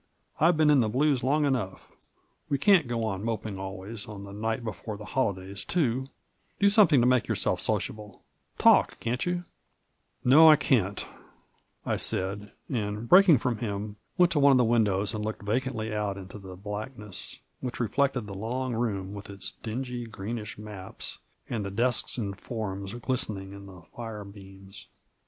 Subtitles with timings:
[0.39, 1.95] I've been in the blues long enough.
[2.49, 6.09] "We can't go on moping always, on the night before the holidays, too 1
[6.61, 8.23] Do something to make yourself sociable—
[8.57, 9.45] talk, can't you 1
[10.25, 11.05] ""No, I can't,"
[11.85, 15.93] I said, and, breaking from him, went to one of the windows and looked vacantly
[15.93, 21.63] out into the blackness, which reflected the long room, with its dingy, greenish maps, and
[21.63, 24.87] the desks and forms glistening in the fire beams.